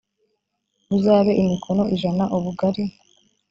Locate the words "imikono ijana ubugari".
1.41-2.83